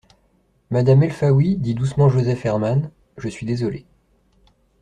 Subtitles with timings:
[0.71, 3.85] Madame Elfaoui, dit doucement Joseph Herman, je suis désolé